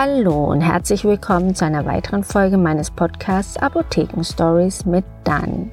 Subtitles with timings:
[0.00, 5.72] Hallo und herzlich willkommen zu einer weiteren Folge meines Podcasts Apotheken Stories mit Dan.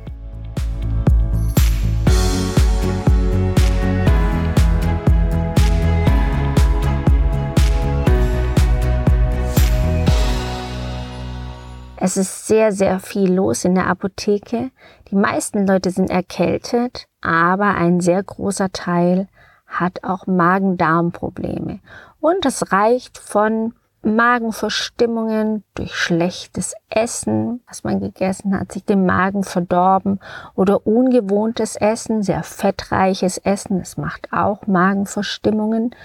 [11.98, 14.72] Es ist sehr, sehr viel los in der Apotheke.
[15.12, 19.28] Die meisten Leute sind erkältet, aber ein sehr großer Teil
[19.68, 21.80] hat auch Magen-Darm-Probleme.
[22.20, 29.44] Und das reicht von Magenverstimmungen durch schlechtes Essen, was man gegessen hat, sich den Magen
[29.44, 30.20] verdorben
[30.56, 35.96] oder ungewohntes Essen, sehr fettreiches Essen, das macht auch Magenverstimmungen,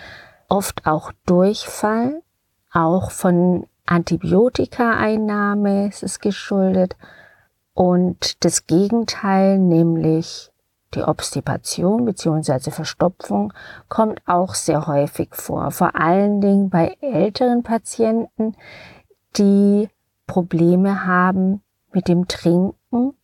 [0.49, 2.23] oft auch Durchfall,
[2.73, 6.97] auch von Antibiotikaeinnahme ist es geschuldet.
[7.75, 10.50] Und das Gegenteil, nämlich
[10.95, 12.71] die Obstipation bzw.
[12.71, 13.53] Verstopfung
[13.89, 18.57] kommt auch sehr häufig vor, vor allen Dingen bei älteren Patienten,
[19.37, 19.89] die
[20.27, 23.15] Probleme haben mit dem Trinken,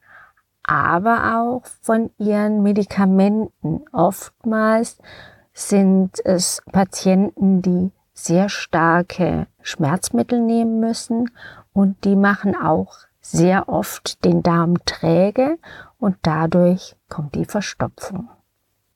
[0.63, 3.85] aber auch von ihren Medikamenten.
[3.93, 4.99] Oftmals
[5.53, 11.31] sind es Patienten, die sehr starke Schmerzmittel nehmen müssen
[11.73, 15.59] und die machen auch sehr oft den Darm träge
[15.99, 18.29] und dadurch kommt die Verstopfung.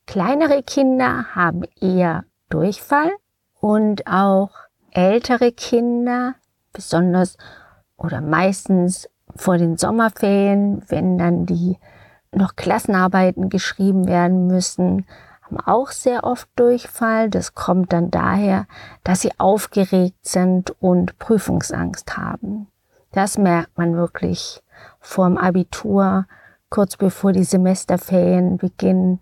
[0.07, 3.11] Kleinere Kinder haben eher Durchfall
[3.61, 4.51] und auch
[4.91, 6.35] ältere Kinder,
[6.73, 7.37] besonders
[7.97, 11.79] oder meistens vor den Sommerferien, wenn dann die
[12.33, 15.07] noch Klassenarbeiten geschrieben werden müssen,
[15.43, 17.31] haben auch sehr oft Durchfall.
[17.31, 18.67] Das kommt dann daher,
[19.05, 22.69] dass sie aufgeregt sind und Prüfungsangst haben.
[23.13, 24.63] Das merkt man wirklich
[25.01, 26.27] vorm Abitur,
[26.71, 29.21] kurz bevor die Semesterferien beginnen,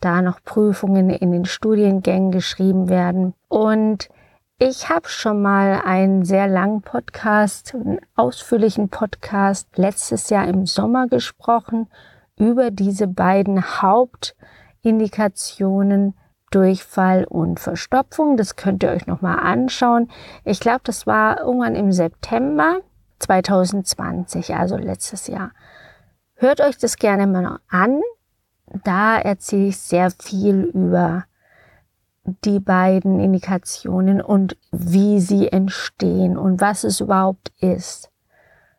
[0.00, 3.34] da noch Prüfungen in den Studiengängen geschrieben werden.
[3.48, 4.08] Und
[4.58, 11.06] ich habe schon mal einen sehr langen Podcast, einen ausführlichen Podcast letztes Jahr im Sommer
[11.06, 11.88] gesprochen
[12.36, 14.34] über diese beiden Haupt
[14.82, 16.14] Indikationen
[16.50, 18.36] Durchfall und Verstopfung.
[18.36, 20.10] Das könnt ihr euch nochmal anschauen.
[20.44, 22.80] Ich glaube, das war irgendwann im September
[23.18, 25.50] 2020, also letztes Jahr.
[26.40, 28.00] Hört euch das gerne mal an.
[28.84, 31.24] Da erzähle ich sehr viel über
[32.44, 38.12] die beiden Indikationen und wie sie entstehen und was es überhaupt ist.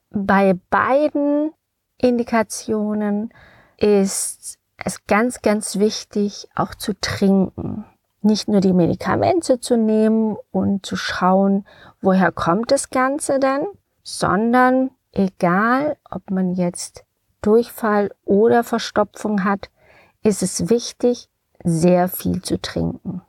[0.10, 1.52] Bei beiden
[1.98, 3.34] Indikationen
[3.76, 7.84] ist es ganz, ganz wichtig, auch zu trinken.
[8.22, 11.68] Nicht nur die Medikamente zu nehmen und zu schauen,
[12.00, 13.68] woher kommt das Ganze denn,
[14.02, 17.04] sondern egal, ob man jetzt
[17.42, 19.70] Durchfall oder Verstopfung hat,
[20.24, 21.30] ist es wichtig,
[21.64, 23.22] sehr viel zu trinken.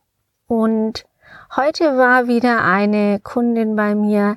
[0.46, 1.06] Und
[1.54, 4.36] heute war wieder eine Kundin bei mir,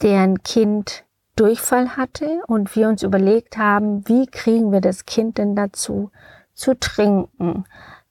[0.00, 1.04] deren Kind
[1.36, 6.10] Durchfall hatte und wir uns überlegt haben, wie kriegen wir das Kind denn dazu,
[6.52, 7.64] zu trinken.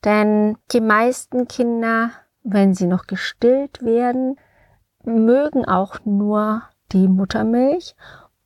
[0.04, 2.10] Denn die meisten Kinder,
[2.42, 4.36] wenn sie noch gestillt werden,
[5.04, 6.62] mögen auch nur
[6.92, 7.94] die Muttermilch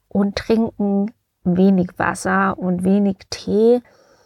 [0.09, 1.13] und trinken
[1.47, 3.81] wenig Wasser und wenig Tee.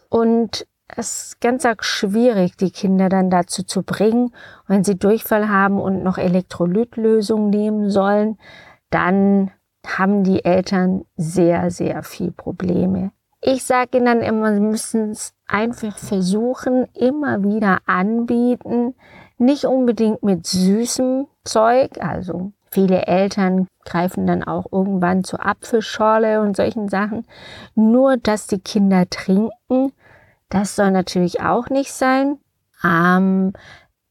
[0.09, 4.33] Und es ist ganz schwierig, die Kinder dann dazu zu bringen.
[4.67, 8.37] Wenn sie Durchfall haben und noch Elektrolytlösung nehmen sollen,
[8.89, 9.51] dann
[9.85, 13.11] haben die Eltern sehr, sehr viel Probleme.
[13.41, 18.93] Ich sage ihnen dann immer, sie müssen es einfach versuchen, immer wieder anbieten.
[19.37, 21.97] Nicht unbedingt mit süßem Zeug.
[21.99, 27.25] Also viele Eltern greifen dann auch irgendwann zur Apfelschorle und solchen Sachen.
[27.75, 29.91] Nur, dass die Kinder trinken,
[30.49, 32.39] das soll natürlich auch nicht sein.
[32.83, 33.53] Ähm,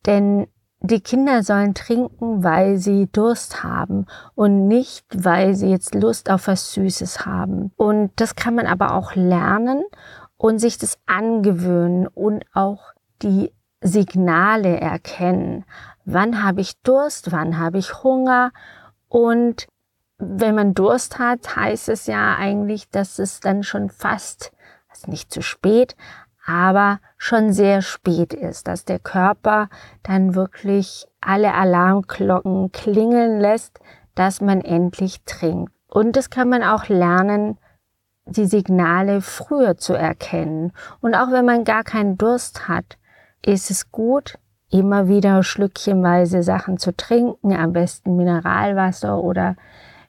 [0.07, 0.47] denn
[0.83, 6.47] die Kinder sollen trinken, weil sie Durst haben und nicht, weil sie jetzt Lust auf
[6.47, 7.73] was Süßes haben.
[7.77, 9.83] Und das kann man aber auch lernen
[10.39, 15.65] und sich das angewöhnen und auch die Signale erkennen.
[16.05, 17.32] Wann habe ich Durst?
[17.32, 18.53] Wann habe ich Hunger?
[19.09, 19.67] Und
[20.19, 24.53] wenn man Durst hat, heißt es ja eigentlich, dass es dann schon fast,
[24.88, 25.97] also nicht zu spät,
[26.44, 29.69] aber schon sehr spät ist, dass der Körper
[30.03, 33.79] dann wirklich alle Alarmglocken klingeln lässt,
[34.15, 35.73] dass man endlich trinkt.
[35.87, 37.59] Und das kann man auch lernen,
[38.26, 40.73] die Signale früher zu erkennen.
[41.00, 42.97] Und auch wenn man gar keinen Durst hat,
[43.45, 44.39] ist es gut,
[44.71, 49.57] immer wieder schlückchenweise Sachen zu trinken, am besten Mineralwasser oder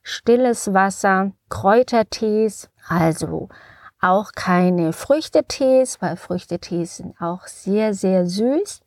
[0.04, 3.50] stilles Wasser, Kräutertees, also
[4.00, 8.82] auch keine Früchtetees, weil Früchtetees sind auch sehr, sehr süß.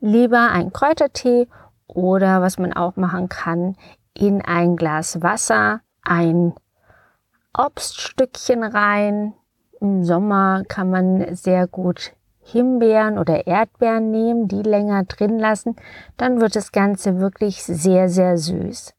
[0.00, 1.46] Lieber ein Kräutertee
[1.86, 3.76] oder was man auch machen kann,
[4.14, 6.54] in ein Glas Wasser ein
[7.52, 9.34] Obststückchen rein.
[9.80, 12.12] Im Sommer kann man sehr gut
[12.46, 15.74] Himbeeren oder Erdbeeren nehmen, die länger drin lassen.
[16.16, 18.94] Dann wird das Ganze wirklich sehr, sehr süß.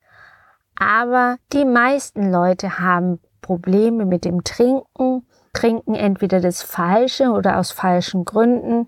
[0.75, 7.71] Aber die meisten Leute haben Probleme mit dem Trinken, trinken entweder das Falsche oder aus
[7.71, 8.87] falschen Gründen.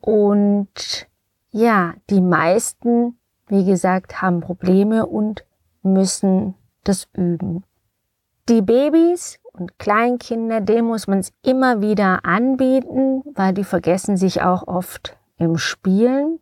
[0.00, 1.08] Und
[1.50, 5.44] ja, die meisten, wie gesagt, haben Probleme und
[5.82, 7.64] müssen das üben.
[8.48, 14.40] Die Babys und Kleinkinder, denen muss man es immer wieder anbieten, weil die vergessen sich
[14.42, 16.38] auch oft im Spielen.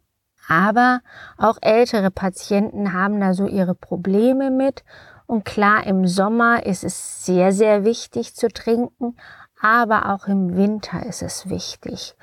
[0.47, 1.01] Aber
[1.39, 4.85] auch ältere Patienten haben da so ihre Probleme mit.
[5.27, 9.17] Und klar, im Sommer ist es sehr, sehr wichtig zu trinken,
[9.59, 12.15] aber auch im Winter ist es wichtig.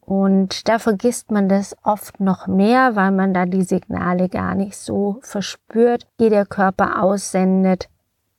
[0.00, 4.76] Und da vergisst man das oft noch mehr, weil man da die Signale gar nicht
[4.76, 7.88] so verspürt, die der Körper aussendet,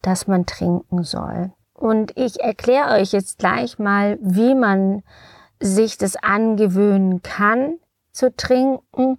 [0.04, 1.52] dass man trinken soll.
[1.74, 5.02] Und ich erkläre euch jetzt gleich mal, wie man
[5.60, 7.80] sich das angewöhnen kann
[8.12, 9.18] zu trinken.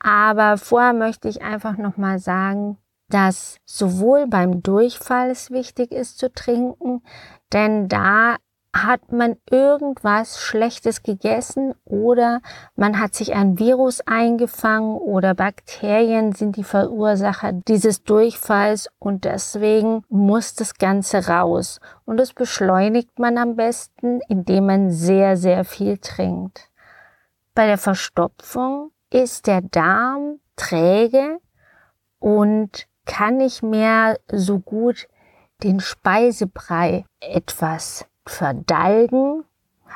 [0.00, 6.32] Aber vorher möchte ich einfach nochmal sagen, dass sowohl beim Durchfall es wichtig ist zu
[6.32, 7.02] trinken,
[7.52, 8.36] denn da
[8.74, 12.40] hat man irgendwas Schlechtes gegessen oder
[12.74, 20.04] man hat sich ein Virus eingefangen oder Bakterien sind die Verursacher dieses Durchfalls und deswegen
[20.08, 21.80] muss das Ganze raus.
[22.06, 26.70] Und das beschleunigt man am besten, indem man sehr, sehr viel trinkt.
[27.54, 31.38] Bei der Verstopfung ist der Darm träge
[32.18, 35.08] und kann nicht mehr so gut
[35.62, 39.44] den Speisebrei etwas verdalgen,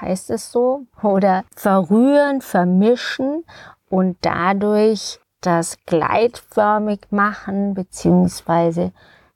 [0.01, 3.45] heißt es so, oder verrühren, vermischen
[3.89, 8.93] und dadurch das gleitförmig machen beziehungsweise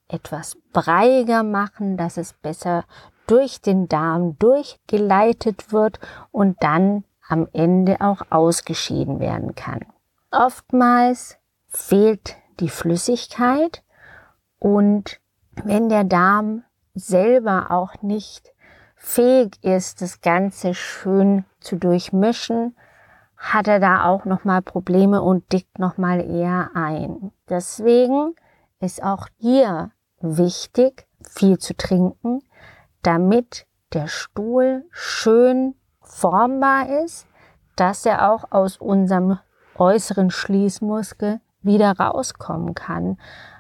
[0.08, 2.84] etwas breiiger machen, dass es besser
[3.26, 6.00] durch den Darm durchgeleitet wird
[6.32, 9.80] und dann am Ende auch ausgeschieden werden kann.
[10.32, 11.38] Oftmals
[11.68, 13.84] fehlt die Flüssigkeit
[14.58, 15.20] und
[15.64, 16.64] wenn der Darm
[16.94, 18.52] selber auch nicht
[19.00, 22.76] fähig ist, das Ganze schön zu durchmischen,
[23.36, 27.32] hat er da auch nochmal Probleme und dickt nochmal eher ein.
[27.48, 28.34] Deswegen
[28.78, 32.40] ist auch hier wichtig, viel zu trinken,
[33.02, 37.26] damit der Stuhl schön formbar ist,
[37.76, 39.38] dass er auch aus unserem
[39.76, 43.18] äußeren Schließmuskel wieder rauskommen kann,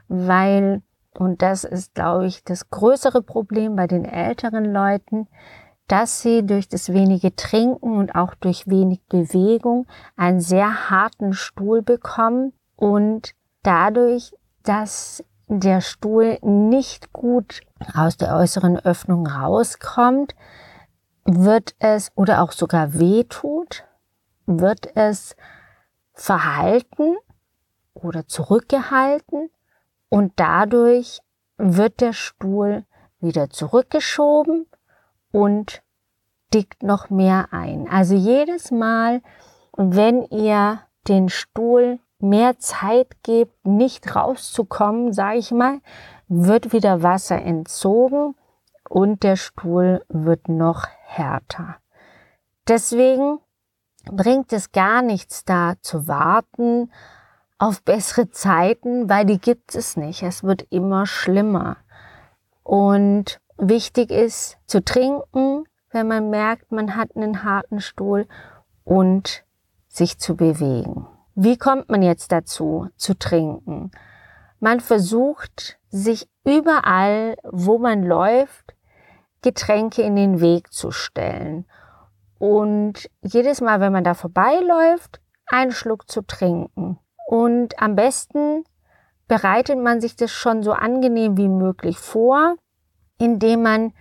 [0.08, 0.82] weil
[1.14, 5.26] und das ist, glaube ich, das größere Problem bei den älteren Leuten,
[5.88, 9.86] dass sie durch das wenige Trinken und auch durch wenig Bewegung
[10.16, 13.34] einen sehr harten Stuhl bekommen und
[13.64, 20.36] dadurch, dass der Stuhl nicht gut aus der äußeren Öffnung rauskommt,
[21.24, 23.84] wird es oder auch sogar wehtut,
[24.46, 25.34] wird es
[26.12, 27.16] verhalten
[27.94, 29.50] oder zurückgehalten
[30.10, 31.20] und dadurch
[31.56, 32.84] wird der Stuhl
[33.20, 34.66] wieder zurückgeschoben
[35.32, 35.82] und
[36.52, 37.88] dickt noch mehr ein.
[37.88, 39.22] Also jedes Mal,
[39.76, 45.80] wenn ihr den Stuhl mehr Zeit gebt, nicht rauszukommen, sage ich mal,
[46.28, 48.34] wird wieder Wasser entzogen
[48.88, 51.76] und der Stuhl wird noch härter.
[52.68, 53.38] Deswegen
[54.10, 56.90] bringt es gar nichts da zu warten
[57.60, 60.22] auf bessere Zeiten, weil die gibt es nicht.
[60.22, 61.76] Es wird immer schlimmer.
[62.62, 68.26] Und wichtig ist zu trinken, wenn man merkt, man hat einen harten Stuhl
[68.82, 69.44] und
[69.88, 71.06] sich zu bewegen.
[71.34, 73.90] Wie kommt man jetzt dazu, zu trinken?
[74.58, 78.74] Man versucht, sich überall, wo man läuft,
[79.42, 81.66] Getränke in den Weg zu stellen.
[82.38, 86.98] Und jedes Mal, wenn man da vorbeiläuft, einen Schluck zu trinken.
[87.30, 88.64] Und am besten
[89.28, 92.56] bereitet man sich das schon so angenehm wie möglich vor,
[93.18, 93.92] indem man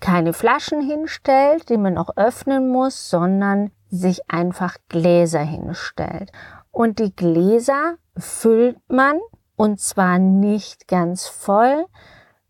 [0.00, 6.32] keine Flaschen hinstellt, die man auch öffnen muss, sondern sich einfach Gläser hinstellt.
[6.72, 9.20] Und die Gläser füllt man
[9.54, 11.86] und zwar nicht ganz voll,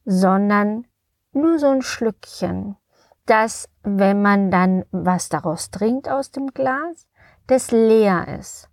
[0.06, 0.86] sondern
[1.32, 2.78] nur so ein Schlückchen,
[3.26, 7.06] dass wenn man dann was daraus trinkt aus dem Glas,
[7.48, 8.70] das leer ist.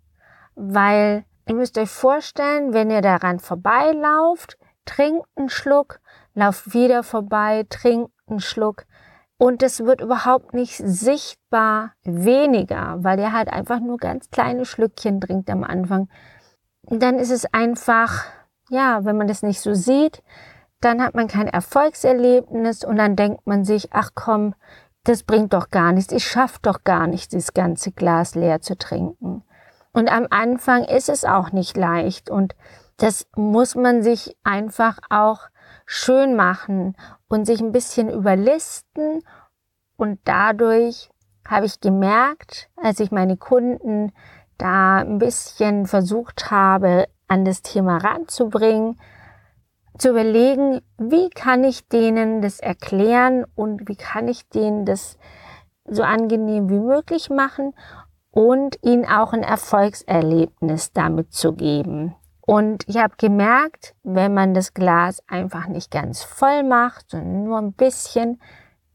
[0.54, 6.00] Weil Ihr müsst euch vorstellen, wenn ihr daran vorbeilauft, trinkt einen Schluck,
[6.34, 8.86] lauft wieder vorbei, trinkt einen Schluck
[9.36, 15.20] und es wird überhaupt nicht sichtbar weniger, weil ihr halt einfach nur ganz kleine Schlückchen
[15.20, 16.08] trinkt am Anfang.
[16.84, 18.24] Dann ist es einfach,
[18.70, 20.22] ja, wenn man das nicht so sieht,
[20.80, 24.54] dann hat man kein Erfolgserlebnis und dann denkt man sich, ach komm,
[25.02, 28.76] das bringt doch gar nichts, ich schaffe doch gar nicht, das ganze Glas leer zu
[28.76, 29.44] trinken.
[29.94, 32.28] Und am Anfang ist es auch nicht leicht.
[32.28, 32.54] Und
[32.98, 35.40] das muss man sich einfach auch
[35.86, 36.96] schön machen
[37.28, 39.22] und sich ein bisschen überlisten.
[39.96, 41.10] Und dadurch
[41.48, 44.12] habe ich gemerkt, als ich meine Kunden
[44.58, 48.98] da ein bisschen versucht habe, an das Thema ranzubringen,
[49.96, 55.18] zu überlegen, wie kann ich denen das erklären und wie kann ich denen das
[55.86, 57.74] so angenehm wie möglich machen
[58.34, 62.16] und ihnen auch ein Erfolgserlebnis damit zu geben.
[62.40, 67.58] Und ich habe gemerkt, wenn man das Glas einfach nicht ganz voll macht, sondern nur
[67.58, 68.42] ein bisschen,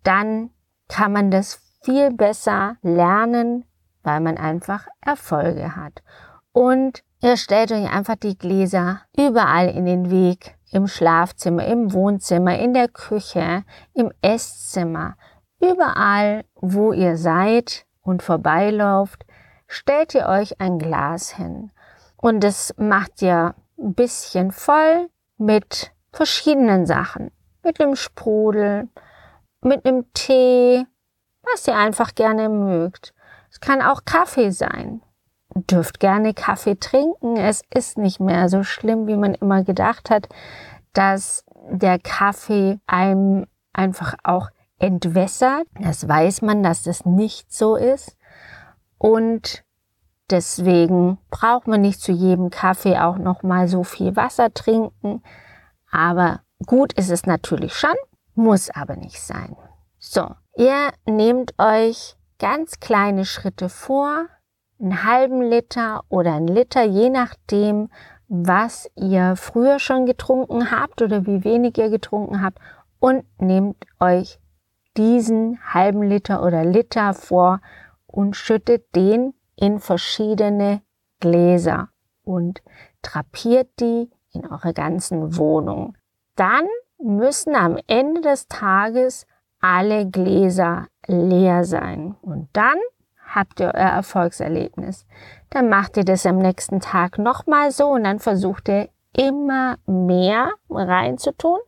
[0.03, 0.49] dann
[0.89, 3.63] kann man das viel besser lernen,
[4.03, 6.03] weil man einfach Erfolge hat.
[6.51, 12.59] Und ihr stellt euch einfach die Gläser überall in den Weg, im Schlafzimmer, im Wohnzimmer,
[12.59, 15.15] in der Küche, im Esszimmer,
[15.61, 19.25] überall, wo ihr seid und vorbeilauft,
[19.69, 21.71] stellt ihr euch ein Glas hin.
[22.17, 27.31] Und das macht ihr ein bisschen voll mit verschiedenen Sachen.
[27.63, 28.89] Mit einem Sprudel,
[29.61, 30.85] mit einem Tee,
[31.43, 33.13] was ihr einfach gerne mögt.
[33.51, 35.01] Es kann auch Kaffee sein.
[35.53, 37.37] Dürft gerne Kaffee trinken.
[37.37, 40.29] Es ist nicht mehr so schlimm, wie man immer gedacht hat,
[40.93, 44.49] dass der Kaffee einem einfach auch
[44.79, 45.67] entwässert.
[45.79, 48.17] Das weiß man, dass das nicht so ist.
[48.99, 49.63] Und
[50.29, 55.23] deswegen braucht man nicht zu jedem Kaffee auch noch mal so viel Wasser trinken.
[55.89, 57.95] Aber gut ist es natürlich schon,
[58.35, 59.55] muss aber nicht sein.
[59.97, 64.27] So, ihr nehmt euch ganz kleine Schritte vor,
[64.79, 67.89] einen halben Liter oder einen Liter, je nachdem,
[68.27, 72.59] was ihr früher schon getrunken habt oder wie wenig ihr getrunken habt
[72.99, 74.39] und nehmt euch
[74.95, 77.61] diesen halben Liter oder Liter vor
[78.11, 80.81] und schüttet den in verschiedene
[81.19, 81.89] Gläser
[82.23, 82.61] und
[83.01, 85.97] drapiert die in eure ganzen Wohnung.
[86.35, 86.65] Dann
[86.97, 89.25] müssen am Ende des Tages
[89.59, 92.15] alle Gläser leer sein.
[92.21, 92.77] Und dann
[93.27, 95.05] habt ihr euer Erfolgserlebnis.
[95.49, 100.51] Dann macht ihr das am nächsten Tag nochmal so und dann versucht ihr immer mehr
[100.69, 101.59] reinzutun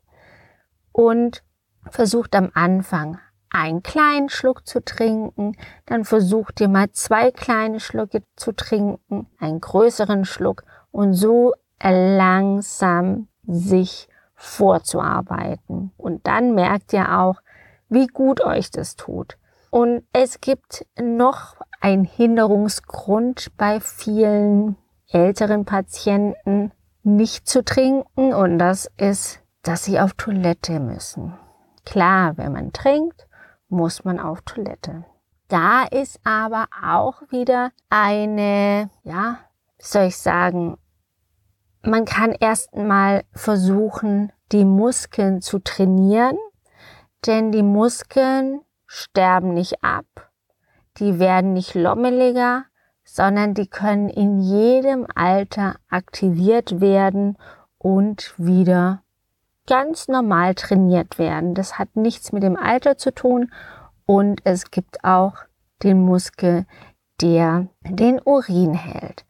[0.91, 1.43] und
[1.89, 3.19] versucht am Anfang
[3.51, 5.55] einen kleinen Schluck zu trinken,
[5.85, 11.53] dann versucht ihr mal zwei kleine Schlucke zu trinken, einen größeren Schluck und so
[11.83, 15.91] langsam sich vorzuarbeiten.
[15.97, 17.41] Und dann merkt ihr auch,
[17.89, 19.37] wie gut euch das tut.
[19.69, 24.77] Und es gibt noch ein Hinderungsgrund bei vielen
[25.09, 26.71] älteren Patienten,
[27.03, 31.33] nicht zu trinken und das ist, dass sie auf Toilette müssen.
[31.85, 33.27] Klar, wenn man trinkt,
[33.71, 35.05] muss man auf Toilette.
[35.47, 39.39] Da ist aber auch wieder eine, ja,
[39.79, 40.77] soll ich sagen,
[41.83, 46.37] man kann erst mal versuchen, die Muskeln zu trainieren,
[47.25, 50.31] denn die Muskeln sterben nicht ab,
[50.97, 52.65] die werden nicht lommeliger,
[53.03, 57.37] sondern die können in jedem Alter aktiviert werden
[57.77, 59.03] und wieder
[59.67, 61.53] ganz normal trainiert werden.
[61.53, 63.51] Das hat nichts mit dem Alter zu tun
[64.05, 65.35] und es gibt auch
[65.83, 66.65] den Muskel,
[67.21, 69.25] der den Urin hält.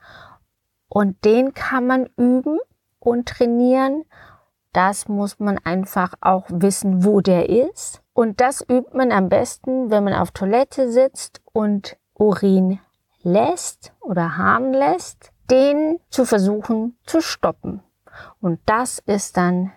[0.87, 2.59] Und den kann man üben
[2.99, 4.03] und trainieren.
[4.73, 8.01] Das muss man einfach auch wissen, wo der ist.
[8.13, 12.79] Und das übt man am besten, wenn man auf Toilette sitzt und Urin
[13.23, 17.83] lässt oder harren lässt, den zu versuchen zu stoppen.
[18.39, 19.71] Und das ist dann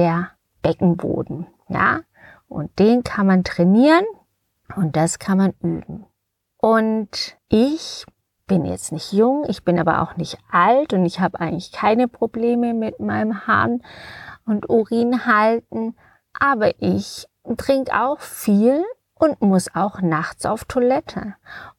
[0.00, 0.30] der
[0.62, 2.00] Beckenboden, ja?
[2.48, 4.04] Und den kann man trainieren
[4.74, 6.06] und das kann man üben.
[6.56, 8.06] Und ich
[8.46, 12.08] bin jetzt nicht jung, ich bin aber auch nicht alt und ich habe eigentlich keine
[12.08, 13.82] Probleme mit meinem Hahn
[14.46, 15.94] und Urin halten,
[16.32, 17.26] aber ich
[17.58, 18.82] trinke auch viel
[19.14, 21.34] und muss auch nachts auf Toilette.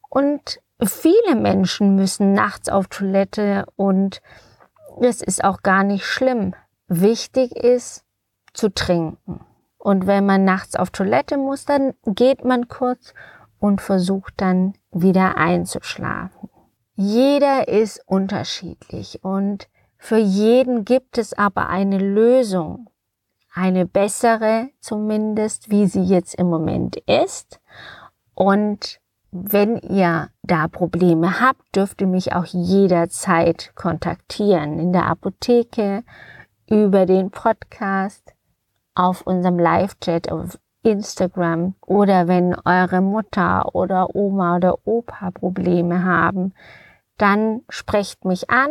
[0.08, 4.22] Und viele Menschen müssen nachts auf Toilette und
[5.00, 6.54] das ist auch gar nicht schlimm.
[6.86, 8.04] Wichtig ist
[8.52, 9.40] zu trinken.
[9.78, 13.14] Und wenn man nachts auf Toilette muss, dann geht man kurz
[13.58, 16.50] und versucht dann wieder einzuschlafen.
[16.94, 19.68] Jeder ist unterschiedlich und
[19.98, 22.90] für jeden gibt es aber eine Lösung.
[23.54, 27.60] Eine bessere zumindest, wie sie jetzt im Moment ist.
[28.34, 34.78] Und wenn ihr da Probleme habt, dürft ihr mich auch jederzeit kontaktieren.
[34.78, 36.02] In der Apotheke,
[36.68, 38.31] über den Podcast,
[38.94, 46.54] auf unserem Live-Chat auf Instagram oder wenn eure Mutter oder Oma oder Opa Probleme haben,
[47.18, 48.70] dann sprecht mich an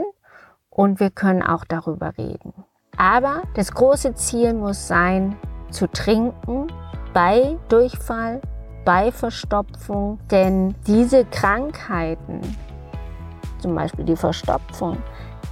[0.70, 2.54] und wir können auch darüber reden.
[2.98, 5.38] Aber das große Ziel muss sein,
[5.70, 6.68] zu trinken
[7.14, 8.42] bei Durchfall,
[8.84, 12.42] bei Verstopfung, denn diese Krankheiten,
[13.60, 14.98] zum Beispiel die Verstopfung,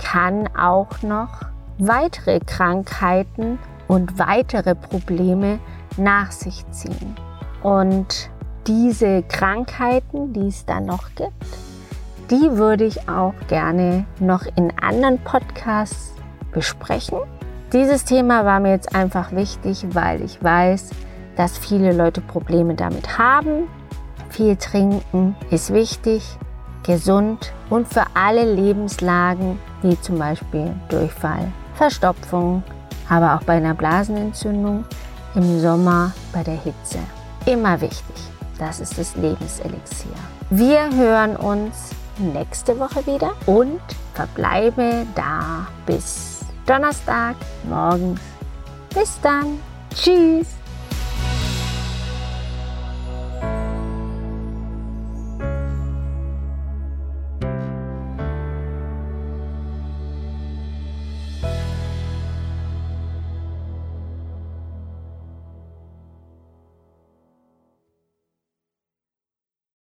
[0.04, 1.42] kann auch noch
[1.78, 3.60] weitere Krankheiten
[3.90, 5.60] und weitere Probleme
[5.98, 7.16] nach sich ziehen.
[7.62, 8.30] Und
[8.68, 11.34] diese Krankheiten, die es dann noch gibt,
[12.30, 16.14] die würde ich auch gerne noch in anderen Podcasts
[16.52, 17.18] besprechen.
[17.74, 20.92] Dieses Thema war mir jetzt einfach wichtig, weil ich weiß,
[21.36, 23.68] dass viele Leute Probleme damit haben.
[24.30, 26.38] Viel trinken ist wichtig,
[26.84, 32.64] gesund und für alle Lebenslagen, wie zum Beispiel Durchfall, Verstopfung,
[33.10, 34.86] aber auch bei einer Blasenentzündung
[35.36, 37.00] im Sommer bei der Hitze.
[37.46, 38.16] Immer wichtig.
[38.58, 40.12] Das ist das Lebenselixier.
[40.50, 43.82] Wir hören uns nächste Woche wieder und
[44.14, 47.36] verbleibe da bis Donnerstag
[47.68, 48.20] morgens.
[48.94, 49.60] Bis dann.
[49.96, 50.59] Tschüss.